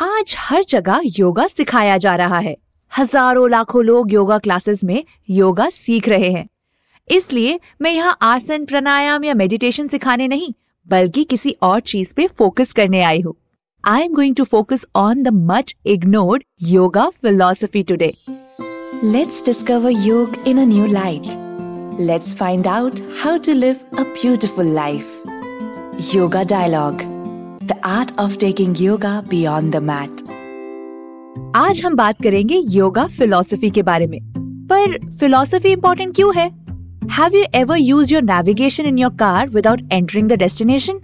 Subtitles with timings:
[0.00, 2.56] आज हर जगह योगा सिखाया जा रहा है।
[2.92, 6.48] हज़ारों लाखों लोग योगा क्लासेस में योगा सीख रहे हैं।
[7.08, 10.52] इसलिए मैं यहाँ आसन प्राणायाम या मेडिटेशन सिखाने नहीं,
[10.86, 13.34] बल्कि किसी और चीज़ पे फोकस करने आई हूँ।
[13.84, 18.12] I am going to focus on the much ignored yoga philosophy today
[19.04, 24.74] let's discover yoga in a new light let's find out how to live a beautiful
[24.74, 25.22] life
[26.14, 27.09] yoga dialogue
[27.84, 30.22] art of taking yoga beyond the mat.
[31.56, 34.18] आज हम बात करेंगे yoga philosophy के बारे में।
[34.70, 36.46] पर philosophy important क्यों है?
[37.12, 41.00] Have you ever use your navigation in your car without entering the destination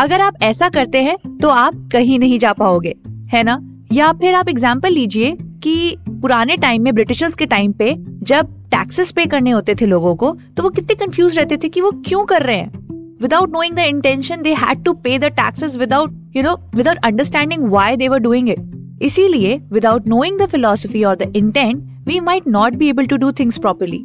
[0.00, 2.94] अगर आप ऐसा करते हैं तो आप कहीं नहीं जा पाओगे,
[3.28, 3.58] है ना?
[3.92, 9.10] या फिर आप एग्ज़ाम्पल लीजिए कि पुराने टाइम में ब्रिटिशर्स के टाइम पे जब टैक्सेस
[9.12, 12.24] पे करने होते थे लोगों को तो वो कितने कंफ्यूज रहते थे कि वो क्यों
[12.24, 12.87] कर रहे हैं।
[13.20, 17.70] Without knowing the intention they had to pay the taxes without you know without understanding
[17.70, 18.60] why they were doing it
[19.06, 23.30] इसीलिए without knowing the philosophy or the intent we might not be able to do
[23.40, 24.00] things properly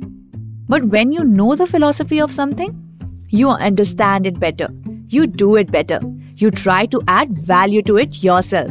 [0.74, 2.76] but when you know the philosophy of something
[3.40, 4.68] you understand it better
[5.16, 6.00] you do it better
[6.44, 8.70] you try to add value to it yourself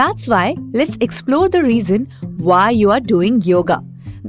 [0.00, 0.46] that's why
[0.80, 2.08] let's explore the reason
[2.50, 3.78] why you are doing yoga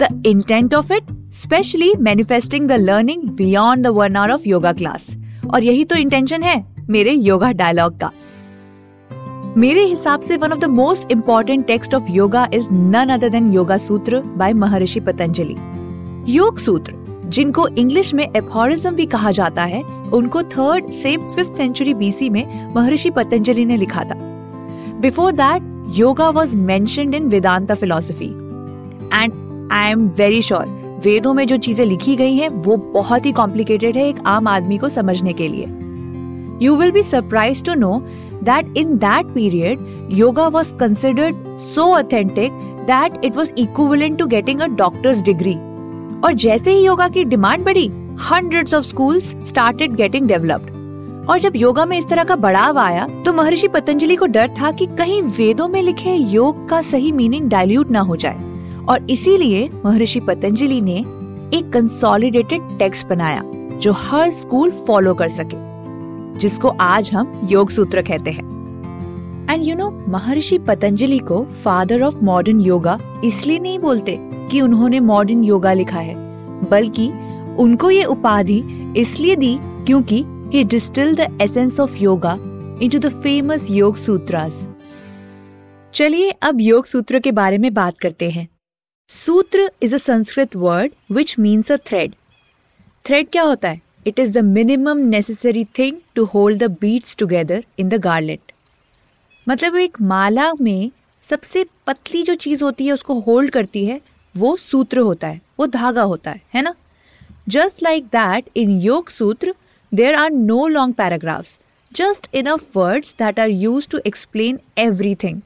[0.03, 5.05] the intent of it specially manifesting the learning beyond the one hour of yoga class
[5.49, 8.11] और यही तो intention है मेरे yoga dialogue का।
[9.57, 13.51] मेरे हिसाब से one of the most important text of yoga is none other than
[13.51, 15.55] yoga sutra by Maharshi Patanjali
[16.29, 16.95] योग सूत्र
[17.27, 19.81] जिनको इंग्लिश में एफोरिज्म भी कहा जाता है,
[20.13, 24.15] उनको थर्ड से फिफ्थ सेंचुरी बीसी में महर्षि पतंजलि ने लिखा था।
[25.01, 31.45] Before that yoga was mentioned in Vedanta philosophy and I am very sure वेदों में
[31.47, 35.33] जो चीज़ें लिखी गई हैं, वो बहुत ही कॉम्प्लिकेटेड है एक आम आदमी को समझने
[35.33, 35.65] के लिए।
[36.61, 37.97] You will be surprise to know
[38.43, 42.51] that in that period yoga was considered so authentic
[42.87, 45.55] that it was equivalent to getting a doctor's degree
[46.23, 47.87] और जैसे ही योगा की डिमांड बढ़ी
[48.31, 50.79] hundreds of schools started getting developed
[51.29, 54.71] और जब योगा में इस तरह का बढ़ाव आया तो महर्षि पतंजलि को डर था
[54.71, 58.50] कि कहीं वेदों में लिखे योग का सही मीनिंग डाइल्यूट ना हो जाए।
[58.89, 60.97] और इसीलिए महर्षि पतंजलि ने
[61.57, 63.41] एक कंसोलिडेटेड टेक्स्ट बनाया,
[63.79, 65.59] जो हर स्कूल फॉलो कर सके,
[66.39, 68.49] जिसको आज हम योग सूत्र कहते हैं।
[69.51, 74.17] एंड यू नो महर्षि पतंजलि को फादर ऑफ़ मॉडर्न योगा इसलिए नहीं बोलते
[74.51, 76.15] कि उन्होंने मॉडर्न योगा लिखा है,
[76.69, 77.11] बल्कि
[77.59, 78.63] उनको ये उपाधि
[78.97, 82.31] इसलिए दी क्योंकि he distilled the essence of yoga
[82.83, 84.67] into the famous योग सूत्रास
[85.93, 88.47] चलिए अब योग सूत्र के बारे में बात करते हैं।
[89.11, 92.15] Sutra is a Sanskrit word which means a thread
[93.05, 93.81] thread क्या होता है?
[94.07, 98.51] It is the minimum necessary thing to hold the beads together in the garland
[99.49, 100.91] मतलब एक माला में
[101.23, 104.01] सबसे पतली जो चीज़ होती है उसको होल्ड करती है
[104.37, 106.75] वो सूत्र होता है वो धागा होता है है ना?
[107.49, 109.55] Just like that in yoga sutra
[109.93, 111.59] there are no long paragraphs
[111.93, 115.41] just enough words that are used to explain everything.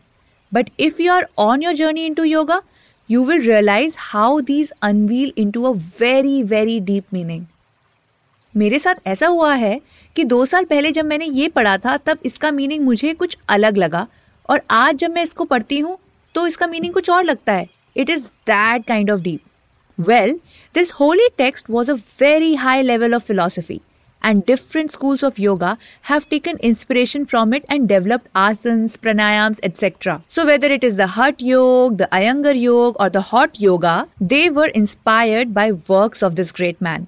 [0.51, 2.57] But if you are on your journey into yoga,
[3.09, 7.43] you will realize how these unveil into a very very deep meaning.
[8.55, 9.79] मेरे साथ ऐसा हुआ है
[10.15, 13.77] कि दो साल पहले जब मैंने ये पढ़ा था, तब इसका मीनिंग मुझे कुछ अलग
[13.77, 14.05] लगा
[14.49, 15.97] और आज जब मैं इसको पढ़ती हूँ
[16.35, 17.67] तो इसका मीनिंग कुछ और लगता है।
[17.97, 19.41] It is that kind of deep
[19.97, 20.39] well
[20.75, 23.79] this holy text was a very high level of philosophy
[24.29, 25.71] and different schools of yoga
[26.11, 30.15] have taken inspiration from it and developed asanas, pranayams, etc.
[30.27, 34.49] So whether it is the Hatha Yoga, the Iyengar Yoga or the Hot Yoga, they
[34.49, 37.07] were inspired by works of this great man.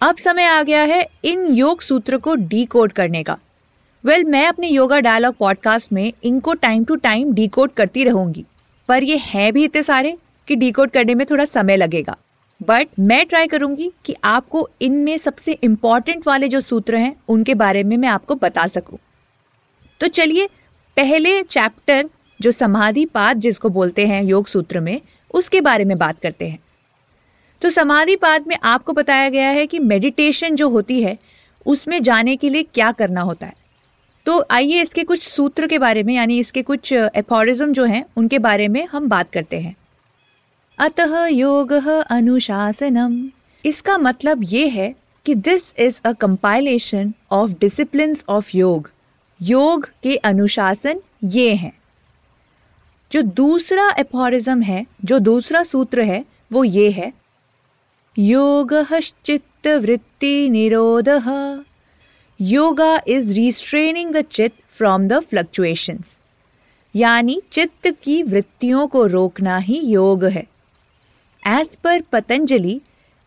[0.00, 3.36] अब समय आ गया है इन योग सूत्र को D code करने का
[4.04, 8.44] well well, मैं अपने योगा डायलॉग पॉडकास्ट में इनको टाइम टू टाइम डीकोड करती रहूँगी
[8.88, 10.16] पर ये हैं भी इतने सारे
[10.48, 12.16] कि डीकोड करने में थोड़ा समय लगेगा
[12.62, 17.82] बट मैं ट्राई करूँगी कि आपको इनमें सबसे इंपॉर्टेंट वाले जो सूत्र हैं, उनके बारे
[17.82, 18.98] में मैं आपको बता सकूँ।
[20.00, 20.46] तो चलिए,
[20.96, 22.10] पहले चैप्टर
[22.40, 25.00] जो समाधि पाद जिसको बोलते हैं योग सूत्र में,
[25.34, 26.58] उसके बारे में बात करते हैं।
[27.62, 31.18] तो समाधि पाद में आपको बताया गया है कि मेडिटेशन जो होती है,
[31.66, 33.54] उसमें जाने के लिए क्या करना होता है।
[34.26, 38.38] तो आइए इसके कुछ सूत्र के बारे में, यानी इसके कुछ एफोरिज्म जो हैं, उनके
[38.38, 39.76] बारे में हम बात करते हैं।
[40.78, 43.14] अतः योग अनुशासनम।
[43.64, 44.94] इसका मतलब ये है
[45.26, 48.90] कि this is a compilation of discipline of yoga
[49.40, 51.72] योग के अनुशासन ये हैं।
[53.12, 57.12] जो दूसरा एफोरिज्म है, जो दूसरा सूत्र है, वो ये है।
[58.16, 61.08] योग चित्त वृत्ति निरोध।
[62.40, 66.18] Yoga is restraining the chitta from the fluctuations
[66.94, 70.46] यानी चित्त की वृत्तियों को रोकना ही योग है।
[71.48, 72.80] एज पर पतंजलि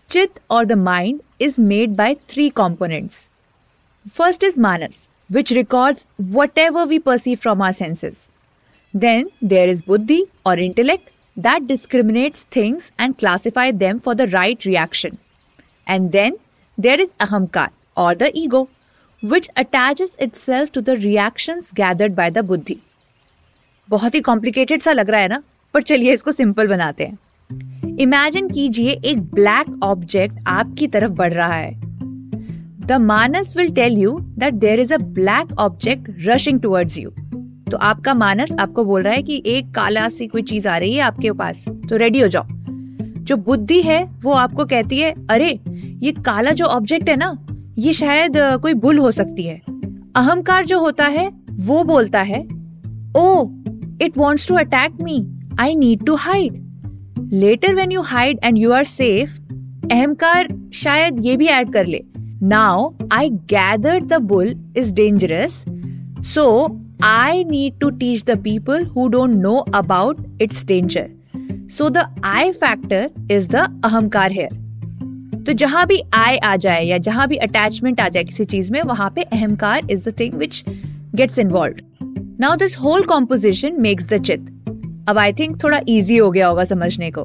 [0.09, 3.27] चित और the mind is made by three components
[4.05, 6.05] first is manas which records
[6.57, 8.29] whatever we perceive from our senses
[8.93, 14.67] then there is buddhi और intellect that discriminates things and classify them for the right
[14.67, 15.17] reaction
[15.89, 16.37] and then
[16.77, 18.67] there is ahankar और the ego
[19.23, 20.01] which attach
[20.35, 22.77] itself to the reaction gathered by the buddhi
[23.89, 25.43] बहुत ही complicated सा लग रहा है ना?
[25.73, 27.17] पर चलिए इसको सिंपल बनाते हैं।
[27.99, 31.81] इमेजिन कीजिए एक ब्लैक ऑब्जेक्ट आपकी तरफ़ बढ़ रहा है।
[32.85, 37.09] The manas will tell you that there is a black object rushing towards you
[37.71, 40.93] तो आपका मानस आपको बोल रहा है कि एक काला सी कोई चीज़ आ रही
[40.93, 42.43] है आपके पास। तो रेडी हो जाओ।
[43.21, 45.59] जो बुद्धि है, वो आपको कहती है, अरे,
[46.03, 49.61] ये काला जो ऑब्जेक्ट है ना, ये शायद कोई बुल हो सकती है।
[50.15, 52.43] अहंकार जो होता है, वो बोलता है
[53.17, 53.47] ओ
[54.01, 56.70] it wants to attack me I need to hide
[57.31, 59.39] later when you hide and you are safe
[59.91, 62.03] ahankar शायद ये भी ऐड कर ले।
[62.43, 65.57] Now I gathered the bull is dangerous,
[66.33, 66.45] so
[67.03, 71.05] I need to teach the people who don't know about its danger.
[71.77, 74.59] So the I factor is the ahankar here
[75.45, 78.81] तो जहाँ भी आई आ जाए या जहाँ भी अटैचमेंट आ जाए किसी चीज़ में
[78.81, 80.63] वहाँ पे ahankar is the thing which
[81.15, 81.75] gets involve
[82.39, 84.49] now this whole composition makes the chitta
[85.09, 87.23] अब आई थिंक थोड़ा इजी हो गया होगा समझने को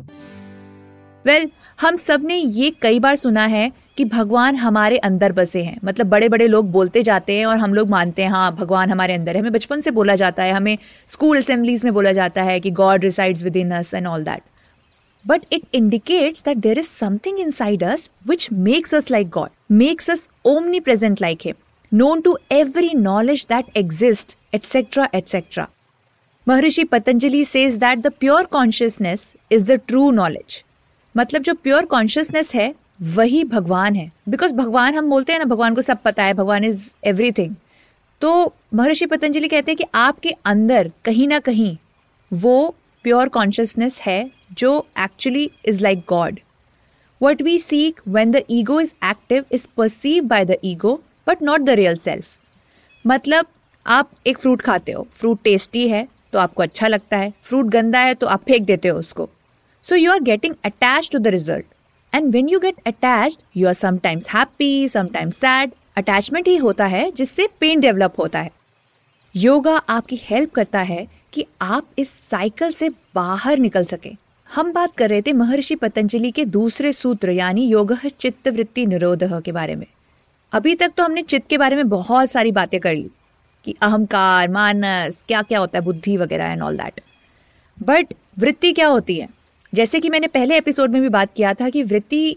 [1.25, 5.79] वेल well, हम सबने ये कई बार सुना है कि भगवान हमारे अंदर बसे हैं
[5.85, 9.15] मतलब बड़े बड़े लोग बोलते जाते हैं और हम लोग मानते हैं हाँ भगवान हमारे
[9.15, 10.77] अंदर है हमें बचपन से बोला जाता है हमें
[11.09, 14.43] स्कूल असेंबलीज में बोला जाता है कि God resides within us and all that
[15.25, 20.11] but it indicates that there is something inside us which makes us like God makes
[20.11, 20.29] us
[20.81, 21.55] omnipresent like him
[21.93, 25.69] known to every knowledge that exists, etc., etc.
[26.47, 30.63] Maharishi Patanjali says that the pure consciousness is the true knowledge.
[31.15, 32.75] मतलब जो pure consciousness है,
[33.17, 36.65] वही भगवान है। Because भगवान हम बोलते हैं ना, भगवान को सब पता है, भगवान
[36.65, 37.55] इज़ एवरीथिंग
[38.23, 41.77] तो महर्षि पतंजलि कहते हैं कि आपके अंदर कहीं ना कहीं
[42.31, 46.41] वो प्योर कॉन्शियसनेस है, जो actually is like God
[47.21, 51.61] what we seek when the ego is active is perceive by the ego but not
[51.61, 52.37] the real self
[53.05, 53.47] मतलब
[53.87, 57.99] आप एक फ्रूट खाते हो फ्रूट टेस्टी है तो आपको अच्छा लगता है फ्रूट गंदा
[57.99, 59.29] है तो आप फेंक देते हो उसको।
[59.85, 61.67] So you are getting attached to the result.
[62.13, 65.71] And when you get attached, you are sometimes happy, sometimes sad.
[65.97, 68.51] Attachment ही होता है जिससे पेन डेवलप होता है।
[69.37, 74.11] योगा आपकी हेल्प करता है कि आप इस साइकिल से बाहर निकल सके।
[74.51, 79.43] हम बात कर रहे थे महर्षि पतंजलि के दूसरे सूत्र यानी योग चित्त वृत्ति निरोध
[79.43, 79.87] के बारे में।
[80.53, 83.11] अभी तक तो हमने चित्त के बारे में बहुत सारी बातें कर ली।
[83.67, 87.01] कि अहंकार, मानस क्या क्या होता है, बुद्धि वगैरह एंड ऑल दैट
[87.79, 89.29] बट वृत्ति क्या होती है?
[89.73, 92.37] जैसे कि मैंने पहले एपिसोड में भी बात किया था कि वृत्ति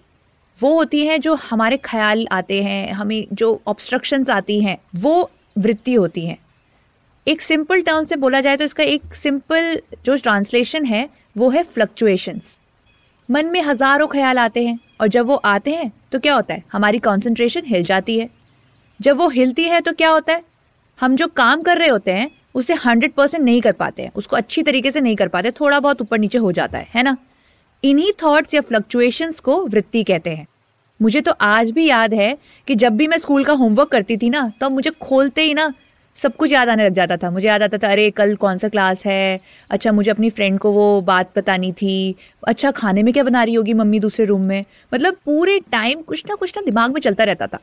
[0.58, 5.94] वो होती है जो हमारे ख्याल आते हैं, हमें जो ऑब्स्ट्रक्शंस आती हैं, वो वृत्ति
[5.94, 6.38] होती हैं।
[7.28, 11.64] एक सिंपल टर्म से बोला जाए तो इसका एक सिंपल जो ट्रांसलेशन है, वो है
[11.66, 12.58] फ्लक्चुएशंस
[13.30, 16.64] मन में हज़ारों ख्याल आते हैं और जब वो आते हैं तो क्या होता है?
[16.72, 18.30] हमारी कॉन्सेंट्रेशन हिल जाती है।
[19.00, 20.44] जब वो हिलती है तो क्या होता है?
[21.02, 24.36] हम जो काम कर रहे होते हैं, उसे हंड्रेड परसेंट नहीं कर पाते हैं। उसको
[24.36, 27.18] अच्छी तरीके से नहीं कर पाते, थोड़ा बहुत ऊपर नीचे हो जाता है है ना?
[27.84, 30.48] इन्हीं थॉट्स या फ्लक्चुएशंस को वृत्ति कहते हैं।
[31.02, 34.30] मुझे तो आज भी याद है कि जब भी मैं स्कूल का होमवर्क करती थी
[34.30, 35.74] ना तो मुझे खोलते ही ना
[36.16, 38.70] सब कुछ याद आने लग जाता था। मुझे याद आता था, अरे, कल कौन सा
[38.70, 39.40] क्लास है?
[39.70, 42.16] अच्छा मुझे अपनी फ्रेंड को वो बात बतानी थी।
[42.48, 44.66] अच्छा खाने में क्या बना रही होगी मम्मी दूसरे रूम में?
[44.94, 47.60] मतलब पूरे टाइम कुछ ना कुछ ना दिमाग में चलता रहता था।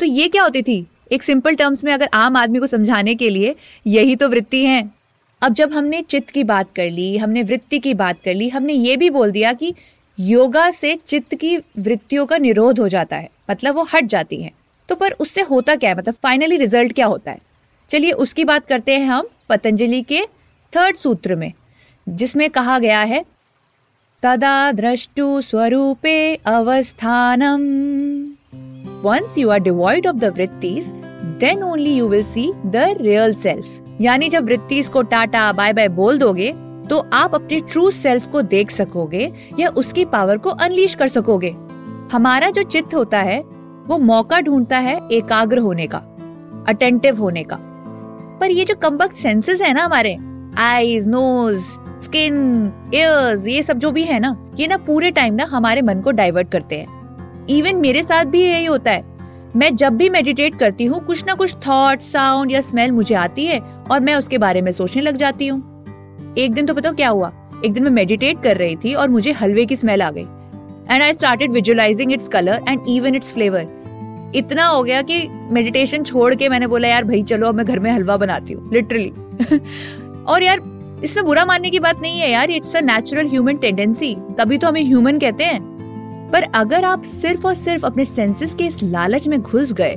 [0.00, 0.86] तो ये क्या होती थी?
[1.12, 3.54] एक सिंपल टर्म्स में अगर आम आदमी को समझाने के लिए
[3.86, 4.90] यही तो वृत्ति है।
[5.42, 8.72] अब जब हमने चित्त की बात कर ली, हमने वृत्ति की बात कर ली, हमने
[8.72, 9.74] ये भी बोल दिया कि
[10.20, 14.52] योगा से चित्त की वृत्तियों का निरोध हो जाता है मतलब वो हट जाती हैं।
[14.88, 15.96] तो पर उससे होता क्या है?
[15.96, 17.38] मतलब फाइनली रिज़ल्ट क्या होता है?
[17.90, 20.22] चलिए उसकी बात करते हैं हम पतंजलि के
[20.72, 21.52] थर्ड सूत्र में,
[22.08, 23.24] जिसमें कहा गया है,
[24.22, 27.60] तदा द्रष्टु स्वरूपे अवस्थानम।
[29.04, 30.86] Once you are devoid of the vrittis
[31.40, 35.88] then only you will see the real self यानी जब वृत्तीस को टाटा बाय बाय
[35.88, 36.52] बोल दोगे
[36.90, 41.50] तो आप अपने ट्रू सेल्फ को देख सकोगे या उसकी पावर को अनलीश कर सकोगे।
[42.12, 43.38] हमारा जो चित्त होता है,
[43.86, 45.98] वो मौका ढूंढता है एकाग्र होने का
[46.68, 47.58] अटेंटिव होने का।
[48.40, 50.16] पर ये जो कम्बक सेंसेस है ना हमारे
[50.58, 51.60] आईज नोज़
[52.04, 56.10] स्किन ये सब जो भी है ना, ये ना पूरे टाइम ना हमारे मन को
[56.12, 56.99] डाइवर्ट करते हैं।
[57.50, 59.04] इवन मेरे साथ भी यही होता है।
[59.56, 63.46] मैं जब भी मेडिटेट करती हूँ, कुछ ना कुछ थॉट साउंड या स्मेल मुझे आती
[63.46, 63.58] है
[63.90, 67.32] और मैं उसके बारे में सोचने लग जाती हूँ। एक दिन तो पता क्या हुआ?
[67.64, 70.26] एक दिन मैं मेडिटेट कर रही थी और मुझे हलवे की स्मेल आ गई।
[70.90, 76.02] And I started visualising its colour and even its flavour इतना हो गया कि मेडिटेशन
[76.04, 79.08] छोड़ के मैंने बोला, यार भाई चलो, अब मैं घर में हलवा बनाती हूँ लिटरली
[80.26, 80.60] और यार,
[81.04, 84.68] इसमें बुरा मानने की बात नहीं है यार it's a natural human tendency तभी तो
[84.68, 85.69] हमें ह्यूमन कहते हैं।
[86.32, 89.94] पर अगर आप सिर्फ़ और सिर्फ़ अपने सेंसेस के इस लालच में घुस गए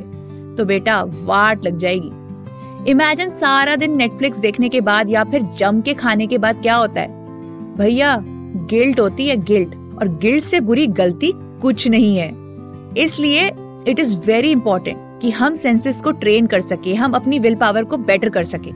[0.57, 5.81] तो बेटा वाट लग जाएगी। इमेजिन सारा दिन नेटफ्लिक्स देखने के बाद या फिर जम
[5.81, 7.07] के खाने के बाद क्या होता है?
[7.77, 8.17] भैया
[8.69, 12.31] गिल्ट होती है गिल्ट और गिल्ट से बुरी गलती कुछ नहीं है।
[12.97, 13.47] इसलिए
[13.87, 17.83] इट इज़ वेरी इंपॉर्टेंट कि हम सेंसेस को ट्रेन कर सके, हम अपनी विल पावर
[17.83, 18.71] को बेटर कर सके।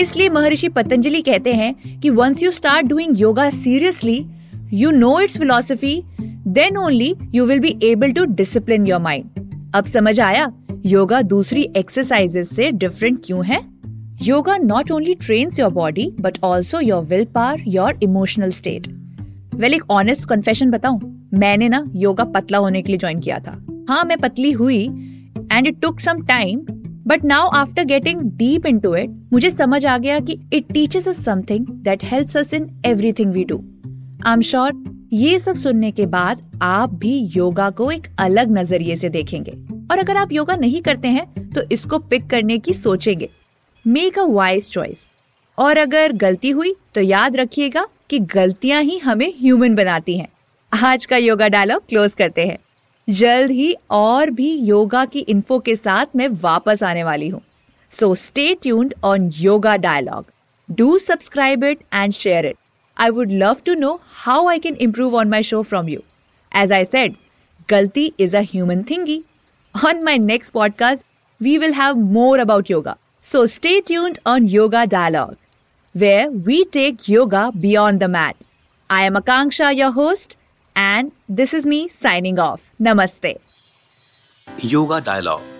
[0.00, 4.24] इसलिए महर्षि पतंजलि कहते हैं कि once you start doing yoga seriously
[4.72, 9.84] you know its philosophy then only you will be able to discipline your mind अब
[9.84, 10.52] समझ आया?
[10.86, 13.60] योगा दूसरी एक्सरसाइजेस से डिफरेंट क्यों है?
[14.22, 18.86] Yoga not only trains your body but also your will power your emotional state
[19.54, 23.84] well एक honest confession बताऊँ। मैंने ना योगा पतला होने के लिए ज्वाइन किया था।
[23.88, 24.82] हाँ मैं पतली हुई
[25.52, 26.60] and it took some time
[27.06, 31.24] but now after getting deep into it मुझे समझ आ गया कि it teaches us
[31.24, 33.62] something that helps us in everything we do
[34.26, 34.72] I am sure
[35.12, 39.52] ये सब सुनने के बाद आप भी योगा को एक अलग नज़रिए से देखेंगे।
[39.90, 43.28] और अगर आप योगा नहीं करते हैं तो इसको पिक करने की सोचेंगे।
[43.84, 45.08] मेक अ वाइज चॉइस
[45.58, 50.28] और अगर गलती हुई तो याद रखिएगा कि गलतियाँ ही हमें ह्यूमन बनाती हैं।
[50.72, 52.58] आज का योगा डायलॉग क्लोज करते हैं।
[53.08, 57.42] जल्द ही और भी योगा की इन्फो के साथ मैं वापस आने वाली हूँ।
[57.92, 60.32] So stay tuned on yoga dialogue
[60.68, 62.56] do subscribe it and share it
[63.04, 66.04] I would love to know how I can improve on my show from you.
[66.52, 67.14] As I said,
[67.66, 69.22] Galti is a human thingy.
[69.82, 71.04] On my next podcast,
[71.38, 72.98] we will have more about yoga.
[73.22, 75.38] So stay tuned on Yoga Dialogue,
[75.94, 78.36] where we take yoga beyond the mat.
[78.90, 80.36] I am Akanksha, your host,
[80.76, 82.70] and this is me signing off.
[82.80, 83.38] Namaste.
[84.58, 85.59] Yoga Dialogue